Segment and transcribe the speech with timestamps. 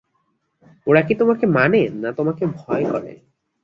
[0.87, 3.11] ওরা কি তোমাকে মানে, না তোমাকে ভয় করে!